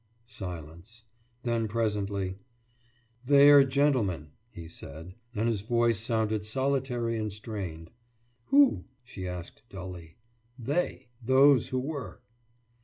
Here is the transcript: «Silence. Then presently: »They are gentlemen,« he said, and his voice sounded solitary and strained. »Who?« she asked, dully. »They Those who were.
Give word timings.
«Silence. 0.25 1.03
Then 1.43 1.67
presently: 1.67 2.39
»They 3.23 3.51
are 3.51 3.63
gentlemen,« 3.63 4.31
he 4.49 4.67
said, 4.67 5.13
and 5.35 5.47
his 5.47 5.61
voice 5.61 5.99
sounded 5.99 6.43
solitary 6.43 7.19
and 7.19 7.31
strained. 7.31 7.91
»Who?« 8.45 8.85
she 9.03 9.27
asked, 9.27 9.61
dully. 9.69 10.17
»They 10.57 11.09
Those 11.21 11.67
who 11.67 11.77
were. 11.77 12.23